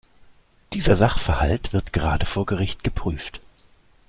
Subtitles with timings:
[0.73, 3.39] Dieser Sachverhalt wird gerade vor Gericht geprüft.